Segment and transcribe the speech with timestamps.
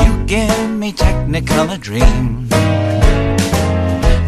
[0.00, 2.54] you give me Technicolor dreams.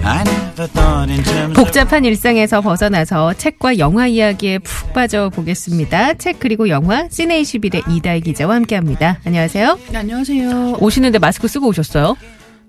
[0.03, 6.15] I never thought in terms 복잡한 일상에서 벗어나서 책과 영화 이야기에 푹 빠져 보겠습니다.
[6.15, 9.19] 책 그리고 영화 시네21의 이다혜 기자와 함께합니다.
[9.25, 9.79] 안녕하세요.
[9.93, 10.77] 네, 안녕하세요.
[10.81, 12.17] 오시는데 마스크 쓰고 오셨어요?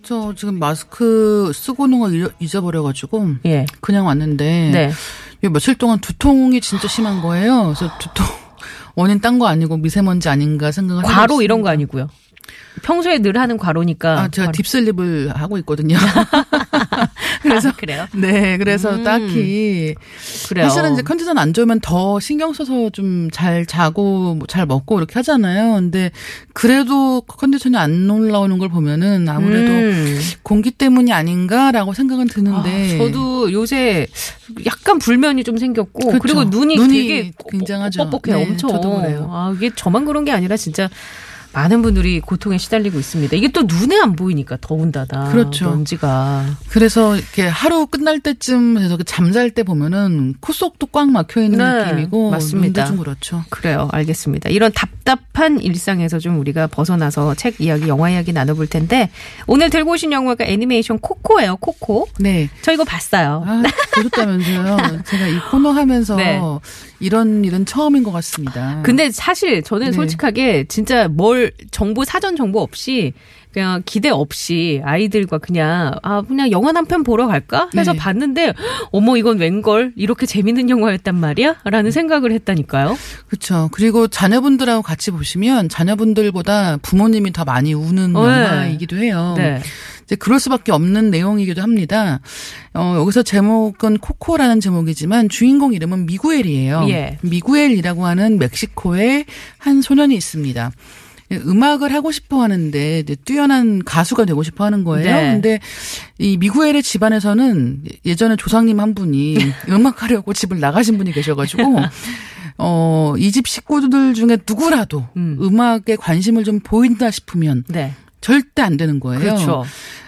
[0.04, 3.66] 저 지금 마스크 쓰고 오는 걸 잊어버려가지고 예.
[3.82, 4.92] 그냥 왔는데 네.
[5.44, 7.74] 요 며칠 동안 두통이 진짜 심한 거예요.
[7.76, 8.26] 그래서 두통
[8.96, 11.44] 원인 딴 거 아니고 미세먼지 아닌가 생각을 과로 있습니다.
[11.44, 12.10] 이런 거 아니고요.
[12.84, 14.20] 평소에 늘 하는 과로니까.
[14.20, 14.52] 아, 제가 과로.
[14.54, 15.98] 딥슬립을 하고 있거든요.
[17.42, 18.08] 그래서 아, 그래요?
[18.14, 19.04] 네, 그래서 음.
[19.04, 19.96] 딱히
[20.48, 20.68] 그래요.
[20.68, 25.14] 사실은 이제 컨디션 안 좋으면 더 신경 써서 좀 잘 자고 뭐 잘 먹고 이렇게
[25.16, 25.76] 하잖아요.
[25.76, 26.12] 근데
[26.54, 30.20] 그래도 컨디션이 안 올라오는 걸 보면은 아무래도 음.
[30.44, 34.08] 공기 때문이 아닌가라고 생각은 드는데 아, 저도 요새
[34.66, 36.20] 약간 불면이 좀 생겼고 그렇죠.
[36.22, 38.10] 그리고 눈이, 눈이 되게 굉장하죠.
[38.10, 38.38] 뻑뻑해요.
[38.44, 38.72] 네, 엄청.
[38.72, 39.30] 저도 그래요.
[39.32, 40.90] 아, 이게 저만 그런 게 아니라 진짜
[41.54, 43.36] 많은 분들이 고통에 시달리고 있습니다.
[43.36, 45.30] 이게 또 눈에 안 보이니까 더운다다.
[45.32, 45.70] 그렇죠.
[45.70, 46.46] 먼지가.
[46.70, 51.58] 그래서 이렇게 하루 끝날 때쯤 해서 그 잠잘 때 보면은 코 속도 꽉 막혀 있는
[51.58, 52.86] 네, 느낌이고 맞습니다.
[52.86, 53.44] 좀 그렇죠.
[53.50, 53.90] 그래요.
[53.92, 54.50] 알겠습니다.
[54.50, 59.10] 이런 답답한 일상에서 좀 우리가 벗어나서 책 이야기, 영화 이야기 나눠볼 텐데
[59.48, 61.58] 오늘 들고 오신 영화가 애니메이션 코코예요.
[61.58, 62.08] 코코.
[62.20, 62.50] 네.
[62.62, 63.44] 저 이거 봤어요.
[63.46, 63.64] 아,
[63.96, 64.78] 보셨다면서요.
[65.06, 66.40] 제가 이 코너 하면서 네.
[67.00, 68.82] 이런 일은 처음인 것 같습니다.
[68.84, 69.92] 근데 사실 저는 네.
[69.92, 71.41] 솔직하게 진짜 뭘
[71.72, 73.14] 정보 사전 정보 없이
[73.52, 78.00] 그냥 기대 없이 아이들과 그냥 아 그냥 영화 한 편 보러 갈까 해서 네.
[78.00, 78.54] 봤는데
[78.92, 82.98] 어머 이건 웬걸 이렇게 재밌는 영화였단 말이야라는 생각을 했다니까요.
[83.28, 83.70] 그렇죠.
[83.74, 88.20] 그리고 자녀분들하고 같이 보시면 자녀분들보다 부모님이 더 많이 우는 네.
[88.20, 89.34] 영화이기도 해요.
[89.38, 89.60] 네.
[90.06, 92.20] 이제 그럴 수밖에 없는 내용이기도 합니다.
[92.74, 96.86] 어, 여기서 제목은 코코라는 제목이지만 주인공 이름은 미구엘이에요.
[96.90, 97.18] 예.
[97.22, 99.26] 미구엘이라고 하는 멕시코의
[99.58, 100.72] 한 소년이 있습니다.
[101.32, 105.06] 예, 음악을 하고 싶어 하는데 뛰어난 가수가 되고 싶어 하는 거예요.
[105.16, 105.32] 네.
[105.34, 105.60] 근데
[106.20, 109.38] 이 미구엘의 집안에서는 예전에 조상님 한 분이
[109.70, 111.64] 음악하려고 집을 나가신 분이 계셔가지고
[112.58, 115.38] 어, 이 집 식구들 중에 누구라도 음.
[115.42, 115.60] 음.
[115.60, 117.94] 악에 관심을 좀 보인다 싶으면 네.
[118.20, 119.20] 절대 안 되는 거예요.
[119.20, 119.64] 그렇죠.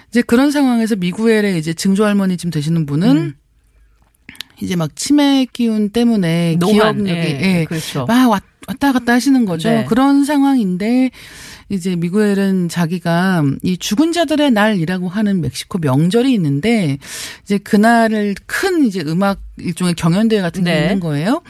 [0.10, 3.34] 이제 그런 상황에서 미구엘의 이제 증조 할머니쯤 되시는 분은 음.
[4.62, 6.74] 이제 막 치매 기운 때문에 노안,
[7.04, 8.06] 기억력이 예, 예, 그렇죠.
[8.06, 9.70] 막 왔- 왔다 갔다 하시는 거죠.
[9.70, 9.86] 네.
[9.86, 11.12] 그런 상황인데
[11.70, 16.98] 이제 미구엘은 자기가 이 죽은 자들의 날이라고 하는 멕시코 명절이 있는데
[17.44, 20.82] 이제 그날을 큰 이제 음악 일종의 경연 대회 같은 게 네.
[20.84, 21.42] 있는 거예요.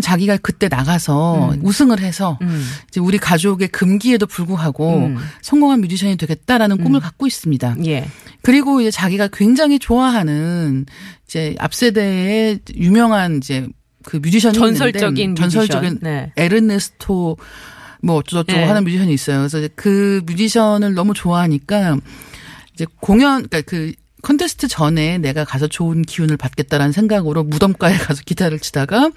[0.00, 2.64] 자기가 그때 나가서 우승을 해서 음.
[2.88, 5.16] 이제 우리 가족의 금기에도 불구하고 음.
[5.40, 7.76] 성공한 뮤지션이 되겠다라는 꿈을 갖고 있습니다.
[7.86, 8.08] 예.
[8.42, 10.86] 그리고 이제 자기가 굉장히 좋아하는
[11.26, 13.68] 이제 앞 세대의 유명한 이제
[14.04, 15.98] 그 뮤지션이 전설적인 있는데 전설적인.
[16.02, 16.32] 네.
[16.36, 17.36] 에르네스토
[18.02, 18.66] 뭐 어쩌고저쩌고 네.
[18.66, 19.38] 하는 뮤지션이 있어요.
[19.38, 21.98] 그래서 이제 그 뮤지션을 너무 좋아하니까
[22.74, 23.92] 이제 공연 그러니까 그
[24.24, 29.10] 컨테스트 전에 내가 가서 좋은 기운을 받겠다라는 생각으로 무덤가에 가서 기타를 치다가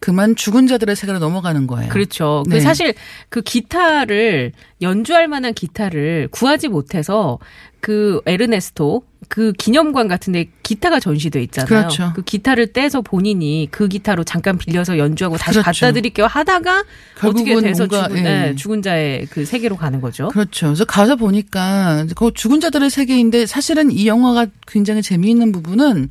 [0.00, 1.88] 그만 죽은 자들의 세계로 넘어가는 거예요.
[1.90, 2.42] 그렇죠.
[2.48, 2.60] 그 네.
[2.60, 2.94] 사실
[3.28, 7.38] 그 기타를 연주할 만한 기타를 구하지 못해서
[7.80, 11.68] 그 에르네스토 그 기념관 같은데 기타가 전시돼 있잖아요.
[11.68, 12.12] 그렇죠.
[12.14, 15.86] 그 기타를 떼서 본인이 그 기타로 잠깐 빌려서 연주하고 다시 그렇죠.
[15.86, 16.84] 갖다 드릴게요 하다가
[17.22, 18.22] 어떻게 돼서 뭔가, 죽은, 예.
[18.22, 20.28] 네, 죽은 자의 그 세계로 가는 거죠.
[20.28, 20.68] 그렇죠.
[20.68, 26.08] 그래서 가서 보니까 그 죽은 자들의 세계인데 사실은 이 영화가 굉장히 재미있는 부분은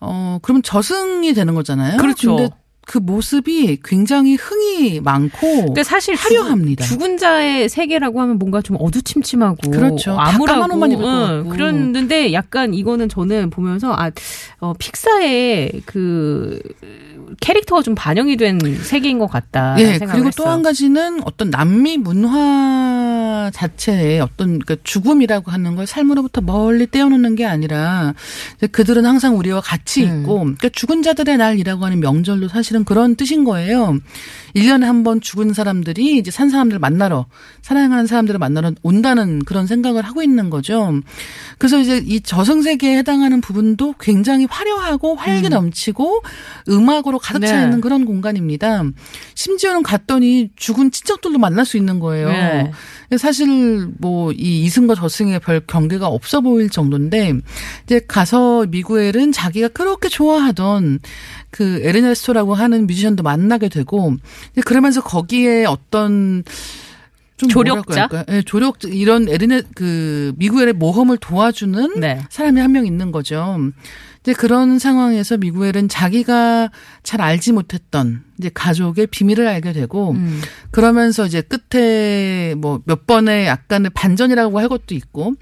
[0.00, 1.96] 어 그러면 저승이 되는 거잖아요.
[1.96, 2.50] 그렇죠.
[2.86, 6.84] 그 모습이 굉장히 흥이 많고 근데 사실 화려합니다.
[6.84, 10.16] 죽은, 자의 세계라고 하면 뭔가 좀 어두침침하고 그렇죠.
[10.16, 11.48] 다 암울하고 응.
[11.48, 14.10] 그랬는데 약간 이거는 저는 보면서 아
[14.60, 16.60] 어, 픽사의 그
[17.40, 19.76] 캐릭터가 좀 반영이 된 세계인 것 같다.
[19.78, 26.40] 예, 그리고 또 한 가지는 어떤 남미 문화 자체의 어떤 그 죽음이라고 하는 걸 삶으로부터
[26.40, 28.14] 멀리 떼어놓는 게 아니라
[28.70, 30.20] 그들은 항상 우리와 같이 음.
[30.20, 33.98] 있고 그러니까 죽은 자들의 날이라고 하는 명절도 사실 은 그런 뜻인 거예요.
[34.54, 37.26] 1년에 한 번 죽은 사람들이 이제 산 사람들 만나러
[37.62, 41.00] 사랑하는 사람들을 만나러 온다는 그런 생각을 하고 있는 거죠.
[41.58, 46.22] 그래서 이제 이 저승세계에 해당하는 부분도 굉장히 화려하고 활기 넘치고
[46.68, 47.64] 음악으로 가득 차 네.
[47.64, 48.84] 있는 그런 공간입니다.
[49.34, 52.28] 심지어는 갔더니 죽은 친척들도 만날 수 있는 거예요.
[52.28, 52.70] 네.
[53.18, 57.34] 사실 뭐 이 이승과 저승의 별 경계가 없어 보일 정도인데
[57.84, 61.00] 이제 가서 미구엘은 자기가 그렇게 좋아하던
[61.54, 64.16] 그 에르네스토라고 하는 뮤지션도 만나게 되고
[64.66, 66.42] 그러면서 거기에 어떤
[67.36, 68.08] 좀 조력자?
[68.30, 72.20] 예, 조력 이런 에르네 그 미구엘의 모험을 도와주는 네.
[72.28, 73.56] 사람이 한 명 있는 거죠.
[74.20, 76.70] 이제 그런 상황에서 미구엘은 자기가
[77.04, 80.40] 잘 알지 못했던 이제 가족의 비밀을 알게 되고 음.
[80.72, 85.34] 그러면서 이제 끝에 뭐 몇 번의 약간의 반전이라고 할 것도 있고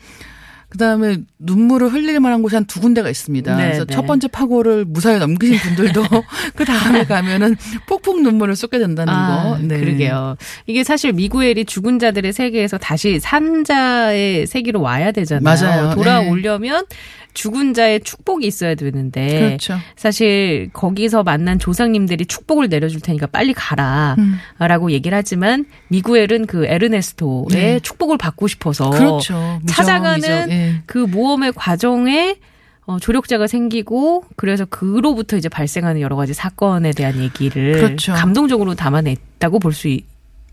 [0.73, 3.55] 그다음에 눈물을 흘릴 만한 곳이 한 두 군데가 있습니다.
[3.57, 3.93] 네, 그래서 네.
[3.95, 6.03] 첫 번째 파고를 무사히 넘기신 분들도
[6.57, 9.59] 그 다음에 가면은 폭풍 눈물을 쏟게 된다는 아, 거.
[9.59, 9.79] 네.
[9.79, 10.37] 그러게요.
[10.67, 15.43] 이게 사실 미구엘이 죽은 자들의 세계에서 다시 산자의 세계로 와야 되잖아요.
[15.43, 15.95] 맞아요.
[15.95, 16.87] 돌아오려면
[17.35, 19.79] 죽은 자의 축복이 있어야 되는데 그렇죠.
[19.97, 27.49] 사실 거기서 만난 조상님들이 축복을 내려줄 테니까 빨리 가라라고 얘기를 하지만 미구엘은 그 에르네스토의 음.
[27.51, 27.81] 네.
[27.81, 29.35] 축복을 받고 싶어서 그렇죠.
[29.63, 30.51] 미정, 찾아가는 미정.
[30.51, 30.83] 예.
[30.87, 32.37] 그 모험의 과정에
[32.85, 38.13] 어, 조력자가 생기고 그래서 그로부터 이제 발생하는 여러 가지 사건에 대한 얘기를 그렇죠.
[38.13, 39.89] 감동적으로 담아냈다고 볼 수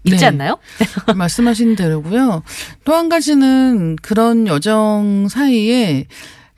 [0.05, 0.25] 있지 네.
[0.27, 0.57] 않나요?
[1.15, 2.43] 말씀하신 대로고요.
[2.85, 6.05] 또 한 가지는 그런 여정 사이에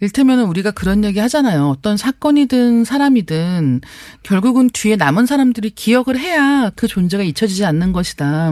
[0.01, 1.67] 일테면은 우리가 그런 얘기 하잖아요.
[1.67, 3.81] 어떤 사건이든 사람이든
[4.23, 8.51] 결국은 뒤에 남은 사람들이 기억을 해야 그 존재가 잊혀지지 않는 것이다.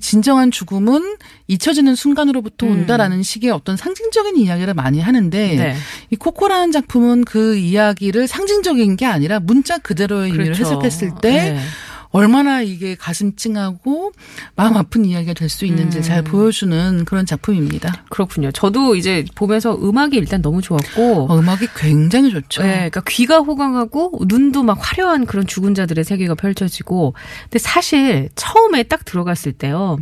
[0.00, 1.16] 진정한 죽음은
[1.48, 2.72] 잊혀지는 순간으로부터 음.
[2.72, 5.76] 온다라는 식의 어떤 상징적인 이야기를 많이 하는데 네.
[6.10, 10.64] 이 코코라는 작품은 그 이야기를 상징적인 게 아니라 문자 그대로의 의미를 그렇죠.
[10.64, 11.60] 해석했을 때 네.
[12.12, 14.12] 얼마나 이게 가슴 찡하고
[14.56, 16.02] 마음 아픈 이야기가 될 수 있는지 음.
[16.02, 18.04] 잘 보여주는 그런 작품입니다.
[18.08, 18.50] 그렇군요.
[18.52, 22.62] 저도 이제 보면서 음악이 일단 너무 좋았고 어, 음악이 굉장히 좋죠.
[22.62, 27.14] 네, 그러니까 귀가 호강하고 눈도 막 화려한 그런 죽은 자들의 세계가 펼쳐지고.
[27.44, 29.98] 근데 사실 처음에 딱 들어갔을 때요.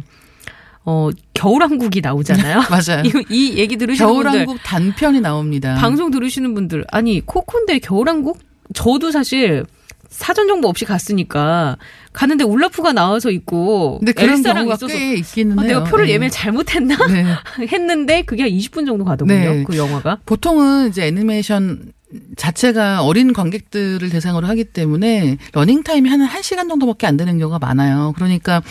[0.85, 2.63] 어, 겨울왕국이 나오잖아요.
[2.71, 3.03] 맞아요.
[3.05, 5.75] 이, 이 얘기 들으시는 분들 겨울왕국 단편이 나옵니다.
[5.77, 8.39] 방송 들으시는 분들 아니 코콘데 겨울왕국
[8.75, 9.65] 저도 사실
[10.09, 11.77] 사전 정보 없이 갔으니까
[12.13, 15.81] 갔는데 울라프가 나와서 있고 근데 그런 엘사랑 있어서 꽤 있기는 아, 해요.
[15.81, 16.13] 내가 표를 네.
[16.13, 17.25] 예매 잘못했나 네.
[17.67, 19.39] 했는데 그게 한 20분 정도 가더군요.
[19.39, 19.65] 네.
[19.65, 20.21] 그 영화가.
[20.27, 21.93] 보통은 이제 애니메이션
[22.37, 28.15] 자체가 어린 관객들을 대상으로 하기 때문에 러닝 타임이 한 1시간 정도밖에 안 되는 경우가 많아요.
[28.17, 28.63] 그러니까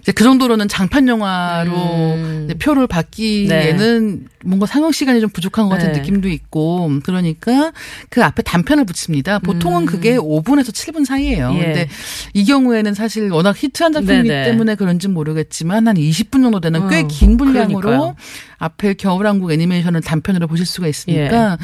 [0.00, 2.48] 이제 그 정도로는 장편 영화로 음.
[2.60, 6.00] 표를 받기에는 뭔가 상영 시간이 좀 부족한 것 같은 네.
[6.00, 7.72] 느낌도 있고 그러니까
[8.08, 9.38] 그 앞에 단편을 붙입니다.
[9.38, 11.50] 보통은 그게 5분에서 7분 사이예요.
[11.50, 11.58] 음.
[11.58, 11.64] 예.
[11.64, 11.88] 근데
[12.34, 14.50] 이 경우에는 사실 워낙 히트한 작품이기 네네.
[14.50, 18.16] 때문에 그런지 모르겠지만 한 20분 정도 되는 꽤 어, 긴 분량으로 그러니까요.
[18.60, 21.56] 앞에 겨울왕국 애니메이션을 단편으로 보실 수가 있으니까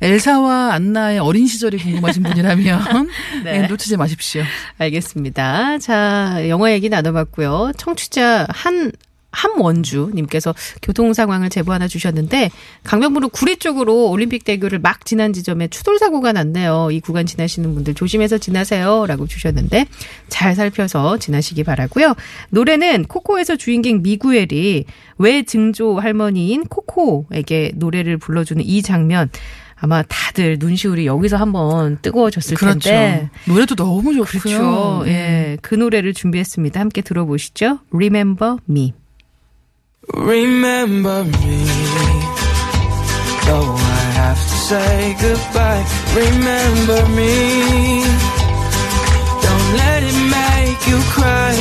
[0.00, 0.06] 예.
[0.06, 3.08] 엘사와 안나의 어린 시절이 궁금하신 분이라면
[3.44, 3.60] 네.
[3.60, 4.42] 네, 놓치지 마십시오.
[4.78, 5.78] 알겠습니다.
[5.78, 7.72] 자, 영화 얘기 나눠봤고요.
[7.76, 8.92] 청취자 한
[9.30, 12.50] 함원주님께서 교통 상황을 제보 하나 주셨는데
[12.84, 16.90] 강변북로 구리 쪽으로 올림픽 대교를 막 지난 지점에 추돌 사고가 났네요.
[16.90, 19.86] 이 구간 지나시는 분들 조심해서 지나세요라고 주셨는데
[20.28, 22.14] 잘 살펴서 지나시기 바라고요.
[22.50, 24.84] 노래는 코코에서 주인공 미구엘이
[25.18, 29.30] 외 증조 할머니인 코코에게 노래를 불러주는 이 장면
[29.80, 32.80] 아마 다들 눈시울이 여기서 한번 뜨거워졌을 그렇죠.
[32.80, 34.40] 텐데 노래도 너무 좋고요.
[34.40, 35.02] 그렇죠.
[35.04, 35.10] 네.
[35.12, 35.58] 예.
[35.62, 36.80] 그 노래를 준비했습니다.
[36.80, 37.78] 함께 들어보시죠.
[37.92, 38.94] Remember Me.
[40.14, 41.64] Remember me,
[43.46, 45.84] though I have to say goodbye.
[46.16, 48.02] Remember me,
[49.42, 51.54] don't let it make you cry.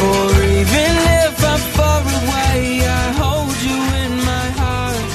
[0.00, 0.92] Or even
[1.24, 5.08] if I'm far away, I hold you in my heart.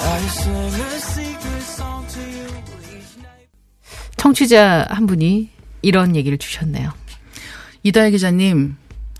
[0.00, 2.46] I sing a secret song to you
[2.94, 3.48] each night.
[4.16, 5.50] 청취자 한 분이
[5.82, 6.92] 이런 얘기를 주셨네요.
[7.82, 8.76] 이다혜 기자님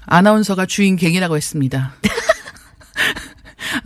[0.07, 1.95] 아나운서가 주인 갱이라고 했습니다.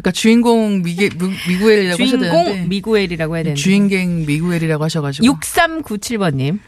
[0.05, 3.63] 아까 주인공 미게, 미, 미구엘이라고 하셔야 주인공 되는데 미구엘이라고 해야 되는데.
[3.63, 6.59] 주인갱 미구엘이라고 하셔가지고 6397번님.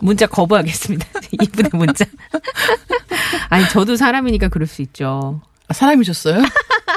[0.00, 1.06] 문자 거부하겠습니다.
[1.42, 2.06] 이분의 문자.
[3.50, 5.42] 아니, 저도 사람이니까 그럴 수 있죠.
[5.68, 6.42] 아, 사람이셨어요?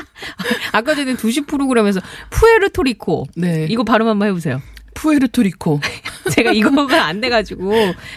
[0.71, 1.99] 아까 전에 2시 프로그램에서
[2.29, 3.27] 푸에르토리코.
[3.35, 3.67] 네.
[3.69, 4.61] 이거 발음 한번 해보세요.
[4.93, 5.81] 푸에르토리코.
[6.35, 7.71] 제가 이거가 안 돼가지고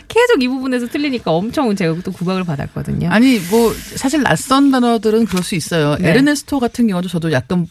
[0.08, 3.10] 계속 이 부분에서 틀리니까 엄청 제가 또 구박을 받았거든요.
[3.10, 5.96] 아니 뭐 사실 낯선 단어들은 그럴 수 있어요.
[5.96, 6.10] 네.
[6.10, 7.66] 에르네스토 같은 경우도 저도 약간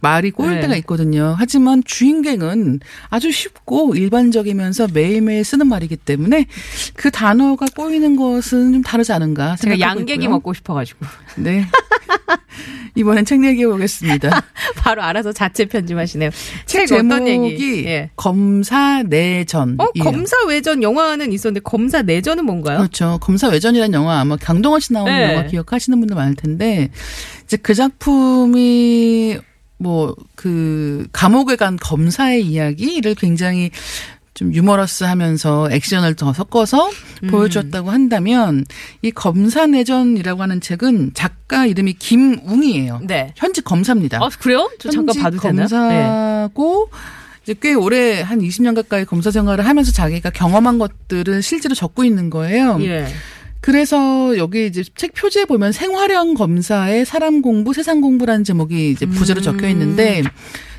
[0.00, 0.60] 말이 꼬일 네.
[0.62, 1.34] 때가 있거든요.
[1.38, 2.80] 하지만 주인갱은
[3.10, 6.46] 아주 쉽고 일반적이면서 매일매일 쓰는 말이기 때문에
[6.94, 10.30] 그 단어가 꼬이는 것은 좀 다르지 않은가 제가 생각하고 양갱이 있고요.
[10.30, 11.06] 먹고 싶어가지고
[11.36, 11.66] 네.
[12.94, 14.42] 이번엔 책 얘기해 보겠습니다.
[14.76, 16.30] 바로 알아서 자체 편집하시네요.
[16.66, 17.84] 책 책 어떤 얘기?
[17.86, 18.10] 예.
[18.16, 19.76] 검사 내전.
[19.78, 22.78] 어 검사 외전 영화는 있었는데 검사 내전은 뭔가요?
[22.78, 23.18] 그렇죠.
[23.22, 25.32] 검사 외전이라는 영화 아마 강동원 씨 나오는 네.
[25.32, 26.90] 영화 기억하시는 분들 많을 텐데
[27.44, 29.38] 이제 그 작품이
[29.82, 33.70] 뭐 그 감옥에 간 검사의 이야기를 굉장히
[34.34, 36.90] 좀 유머러스 하면서 액션을 더 섞어서
[37.22, 37.28] 음.
[37.28, 38.64] 보여줬다고 한다면
[39.02, 43.02] 이 검사 내전이라고 하는 책은 작가 이름이 김웅이에요.
[43.04, 43.32] 네.
[43.36, 44.18] 현직 검사입니다.
[44.20, 44.68] 아 그래요?
[44.80, 45.62] 저 잠깐 봐도 되나?
[45.66, 45.68] 네.
[45.68, 46.90] 검사고
[47.44, 52.30] 이제 꽤 오래 한 20년 가까이 검사 생활을 하면서 자기가 경험한 것들을 실제로 적고 있는
[52.30, 52.78] 거예요.
[52.80, 53.06] 예.
[53.62, 59.40] 그래서 여기 이제 책 표지에 보면 생활형 검사의 사람 공부, 세상 공부라는 제목이 이제 부제로
[59.40, 59.42] 음.
[59.42, 60.22] 적혀 있는데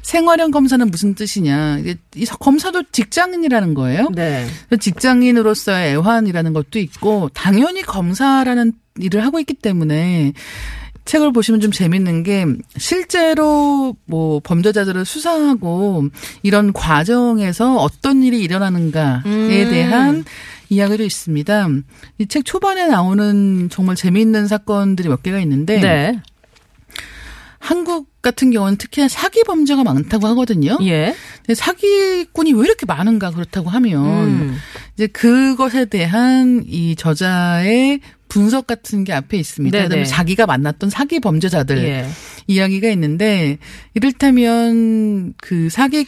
[0.02, 1.80] 생활형 검사는 무슨 뜻이냐?
[2.16, 4.10] 이 검사도 직장인이라는 거예요.
[4.13, 4.46] 네.
[4.78, 10.34] 직장인으로서의 애환이라는 것도 있고 당연히 검사라는 일을 하고 있기 때문에
[11.06, 12.46] 책을 보시면 좀 재밌는 게
[12.78, 16.10] 실제로 뭐 범죄자들을 수사하고
[16.44, 19.48] 이런 과정에서 어떤 일이 일어나는가에 음.
[19.48, 20.25] 대한
[20.74, 21.68] 이야기도 있습니다.
[22.20, 26.20] 이 책 초반에 나오는 정말 재미있는 사건들이 몇 개가 있는데 네.
[27.60, 30.77] 한국 같은 경우는 특히나 사기 범죄가 많다고 하거든요.
[30.82, 31.15] 예.
[31.38, 34.58] 근데 사기꾼이 왜 이렇게 많은가 그렇다고 하면 음.
[34.96, 39.77] 이제 그것에 대한 이 저자의 분석 같은 게 앞에 있습니다.
[39.77, 39.88] 네네.
[39.88, 42.06] 그다음에 자기가 만났던 사기 범죄자들 예.
[42.48, 43.60] 이야기가 있는데
[43.94, 46.06] 이를테면 그 사기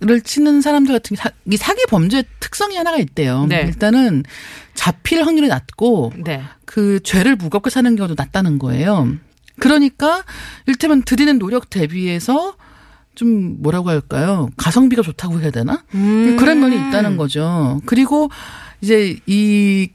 [0.00, 3.46] 를 치는 사람들 같은 게 사, 이 사기 범죄 특성이 하나가 있대요.
[3.46, 3.62] 네.
[3.62, 4.22] 일단은
[4.74, 6.42] 잡힐 확률이 낮고 네.
[6.64, 9.08] 그 죄를 무겁게 사는 경우도 낮다는 거예요.
[9.58, 10.24] 그러니까
[10.66, 12.54] 일테면 들이는 노력 대비해서
[13.14, 14.50] 좀 뭐라고 할까요?
[14.56, 15.84] 가성비가 좋다고 해야 되나?
[15.94, 16.36] 음.
[16.38, 17.80] 그런 면이 있다는 거죠.
[17.86, 18.30] 그리고
[18.80, 19.90] 이제 이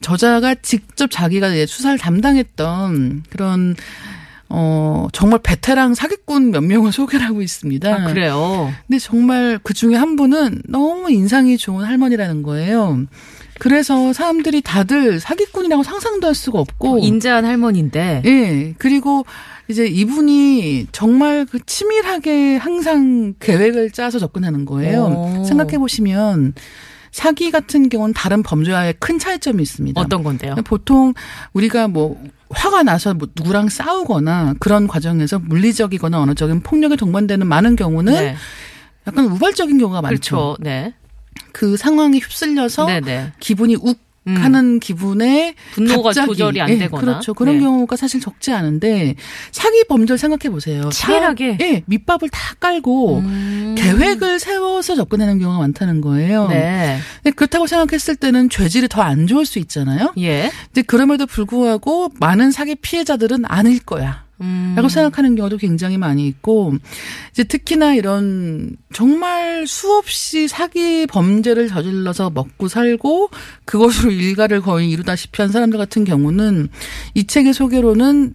[0.00, 3.74] 저자가 직접 자기가 수사를 담당했던 그런
[4.48, 7.92] 어 정말 베테랑 사기꾼 몇 명을 소개를 하고 있습니다.
[7.92, 8.72] 아, 그래요.
[8.86, 13.04] 근데 정말 그 중에 한 분은 너무 인상이 좋은 할머니라는 거예요.
[13.58, 18.22] 그래서 사람들이 다들 사기꾼이라고 상상도 할 수가 없고 인자한 할머니인데.
[18.24, 18.74] 예.
[18.78, 19.24] 그리고
[19.68, 25.40] 이제 이분이 정말 그 치밀하게 항상 계획을 짜서 접근하는 거예요.
[25.40, 25.44] 오.
[25.44, 26.54] 생각해 보시면
[27.16, 29.98] 사기 같은 경우는 다른 범죄와의 큰 차이점이 있습니다.
[29.98, 30.54] 어떤 건데요?
[30.66, 31.14] 보통
[31.54, 38.12] 우리가 뭐 화가 나서 뭐 누구랑 싸우거나 그런 과정에서 물리적이거나 언어적인 폭력에 동반되는 많은 경우는
[38.12, 38.36] 네.
[39.06, 40.16] 약간 우발적인 경우가 많죠.
[40.18, 40.56] 그렇죠.
[40.60, 40.92] 네.
[41.52, 43.32] 그 상황에 휩쓸려서 네네.
[43.40, 44.36] 기분이 욱 음.
[44.36, 47.00] 하는 기분에 분노가 갑자기, 조절이 안 예, 되거나.
[47.00, 47.32] 그렇죠.
[47.34, 47.60] 그런 네.
[47.62, 49.14] 경우가 사실 적지 않은데
[49.52, 50.88] 사기 범죄를 생각해 보세요.
[50.90, 51.56] 치밀하게?
[51.56, 53.74] 다, 예, 밑밥을 다 깔고 음.
[53.78, 56.48] 계획을 세워서 접근하는 경우가 많다는 거예요.
[56.48, 56.98] 네.
[57.36, 60.12] 그렇다고 생각했을 때는 죄질이 더 안 좋을 수 있잖아요.
[60.18, 60.50] 예.
[60.74, 64.25] 근데 그럼에도 불구하고 많은 사기 피해자들은 아닐 거야.
[64.40, 64.74] 음.
[64.76, 66.74] 라고 생각하는 경우도 굉장히 많이 있고,
[67.30, 73.30] 이제 특히나 이런 정말 수없이 사기 범죄를 저질러서 먹고 살고,
[73.64, 76.68] 그것으로 일가를 거의 이루다시피 한 사람들 같은 경우는
[77.14, 78.34] 이 책의 소개로는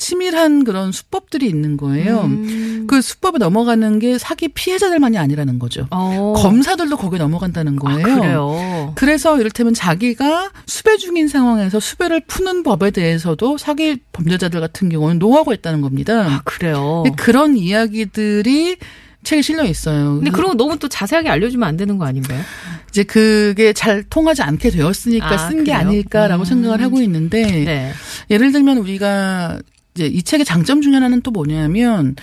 [0.00, 2.22] 치밀한 그런 수법들이 있는 거예요.
[2.22, 2.86] 음.
[2.88, 5.86] 그 수법에 넘어가는 게 사기 피해자들만이 아니라는 거죠.
[5.90, 6.32] 어.
[6.36, 8.02] 검사들도 거기에 넘어간다는 아, 거예요.
[8.02, 8.92] 그래요.
[8.96, 15.52] 그래서 이를테면 자기가 수배 중인 상황에서 수배를 푸는 법에 대해서도 사기 범죄자들 같은 경우는 노하고
[15.52, 16.26] 있다는 겁니다.
[16.26, 17.04] 아, 그래요.
[17.16, 18.78] 그런 이야기들이
[19.22, 20.14] 책에 실려 있어요.
[20.16, 22.40] 근데 그런 거 너무 또 자세하게 알려주면 안 되는 거 아닌가요?
[22.88, 25.76] 이제 그게 잘 통하지 않게 되었으니까 아, 쓴게 그래요?
[25.76, 26.44] 아닐까라고 음.
[26.44, 27.92] 생각을 하고 있는데 네.
[28.30, 29.58] 예를 들면 우리가
[29.94, 32.16] 이제 이 책의 장점 중에 하나는 또 뭐냐면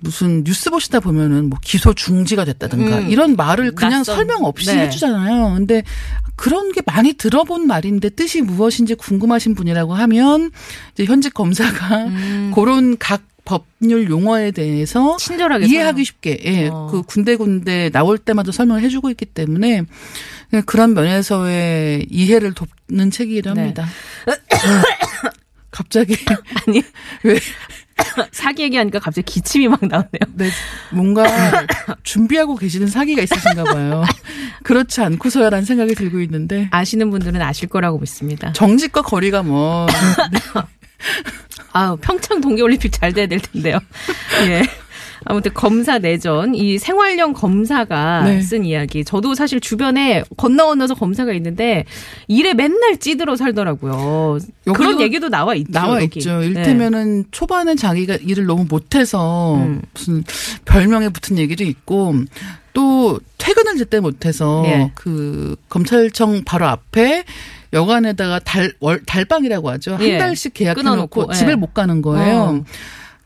[0.00, 3.10] 무슨 뉴스 보시다 보면은 뭐 기소 중지가 됐다든가 음.
[3.10, 4.16] 이런 말을 그냥 낯선.
[4.16, 4.86] 설명 없이 네.
[4.86, 5.54] 해주잖아요.
[5.56, 5.82] 근데
[6.36, 10.52] 그런 게 많이 들어본 말인데 뜻이 무엇인지 궁금하신 분이라고 하면
[10.94, 12.52] 이제 현직 검사가 음.
[12.54, 16.88] 그런 각 법률 용어에 대해서 친절하게 이해하기 쉽게 예, 어.
[16.90, 19.84] 그 군데군데 나올 때마다 설명을 해주고 있기 때문에
[20.66, 23.60] 그런 면에서의 이해를 돕는 책이기도 네.
[23.60, 23.88] 합니다.
[25.78, 26.16] 갑자기
[26.66, 26.82] 아니
[27.22, 27.38] 왜
[28.32, 30.08] 사기 얘기하니까 갑자기 기침이 막 나오네요.
[30.34, 30.50] 네,
[30.90, 31.24] 뭔가
[32.02, 34.04] 준비하고 계시는 사기가 있으신가 봐요.
[34.64, 38.52] 그렇지 않고서야라는 생각이 들고 있는데 아시는 분들은 아실 거라고 믿습니다.
[38.52, 39.86] 정직과 거리가 뭐
[41.72, 43.78] 아 평창 동계올림픽 잘 돼야 될 텐데요.
[44.46, 44.62] 예.
[45.28, 48.40] 아무튼 검사 내전 이 생활형 검사가 네.
[48.40, 49.04] 쓴 이야기.
[49.04, 51.84] 저도 사실 주변에 건너 건너서 검사가 있는데
[52.28, 54.38] 일에 맨날 찌들어 살더라고요.
[54.74, 55.70] 그런 얘기도 나와 있죠.
[55.70, 56.18] 나와 여기.
[56.18, 56.40] 있죠.
[56.40, 56.46] 네.
[56.46, 59.82] 일테면은 초반에 자기가 일을 너무 못해서 음.
[59.92, 60.24] 무슨
[60.64, 62.14] 별명에 붙은 얘기도 있고
[62.72, 64.92] 또 퇴근을 제때 못해서 예.
[64.94, 67.24] 그 검찰청 바로 앞에
[67.74, 69.96] 여관에다가 달, 월, 달방이라고 하죠.
[69.96, 70.16] 한 예.
[70.16, 71.34] 달씩 계약해놓고 예.
[71.34, 72.36] 집을 못 가는 거예요.
[72.36, 72.64] 어.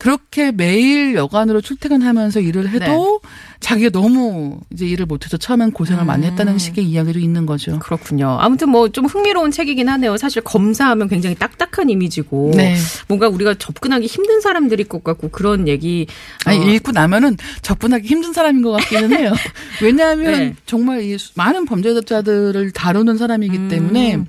[0.03, 3.29] 그렇게 매일 여관으로 출퇴근하면서 일을 해도 네.
[3.63, 6.31] 자기가 너무 이제 일을 못해서 처음엔 고생을 많이 음.
[6.31, 7.79] 했다는 식의 이야기도 있는 거죠.
[7.79, 8.37] 그렇군요.
[8.39, 10.17] 아무튼 뭐 좀 흥미로운 책이긴 하네요.
[10.17, 12.75] 사실 검사하면 굉장히 딱딱한 이미지고 네.
[13.07, 16.05] 뭔가 우리가 접근하기 힘든 사람들일 것 같고 그런 얘기
[16.45, 19.31] 아니 어, 읽고 나면은 접근하기 힘든 사람인 것 같기는 해요.
[19.81, 20.55] 왜냐하면 네.
[20.65, 23.67] 정말 이 수- 많은 범죄자들을 다루는 사람이기 음.
[23.69, 24.19] 때문에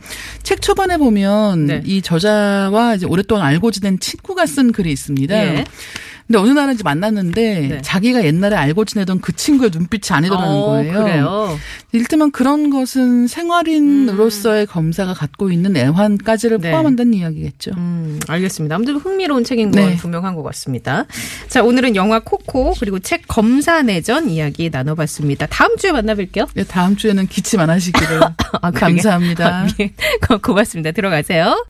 [0.42, 1.82] 책 초반에 보면 네.
[1.84, 5.34] 이 저자와 이제 오랫동안 알고 지낸 친구가 쓴 글이 있습니다.
[6.24, 6.34] 예.
[6.34, 7.82] 근데 어느 날은 이제 만났는데 네.
[7.82, 10.92] 자기가 옛날에 알고 지내던 그 친구의 눈빛이 아니더라는 어, 거예요.
[10.92, 11.58] 그래요.
[11.92, 16.60] 일테면 그런 것은 생활인으로서의 검사가 갖고 있는 애환까지를 음.
[16.62, 16.70] 네.
[16.70, 17.72] 포함한다는 이야기겠죠.
[17.76, 18.74] 음, 알겠습니다.
[18.74, 19.96] 아무튼 흥미로운 책인 건 네.
[19.96, 21.04] 분명한 것 같습니다.
[21.48, 25.46] 자, 오늘은 영화 코코 그리고 책 검사 내전 이야기 나눠봤습니다.
[25.46, 26.48] 다음 주에 만나뵐게요.
[26.54, 28.20] 네, 다음 주에는 기침 안 하시기를
[28.62, 28.70] 아.
[28.70, 29.66] 감사합니다.
[29.80, 29.92] 예.
[30.42, 30.92] 고맙습니다.
[30.92, 31.54] 들어가세요.